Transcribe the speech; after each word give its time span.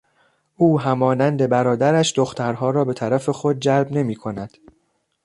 او 0.57 0.79
همانند 0.79 1.49
برادرش 1.49 2.13
دخترها 2.13 2.69
را 2.69 2.85
به 2.85 2.93
طرف 2.93 3.29
خود 3.29 3.59
جلب 3.59 3.91
نمیکند. 3.91 4.57